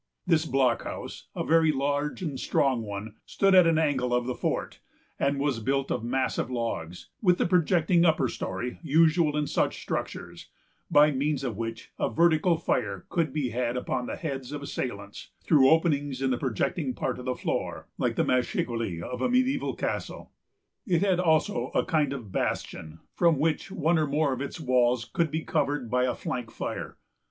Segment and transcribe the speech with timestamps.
[0.25, 4.79] This blockhouse, a very large and strong one, stood at an angle of the fort,
[5.19, 10.49] and was built of massive logs, with the projecting upper story usual in such structures,
[10.89, 15.29] by means of which a vertical fire could be had upon the heads of assailants,
[15.43, 19.77] through openings in the projecting part of the floor, like the machicoulis of a mediæval
[19.77, 20.31] castle.
[20.87, 25.05] It had also a kind of bastion, from which one or more of its walls
[25.05, 26.97] could be covered by a flank fire.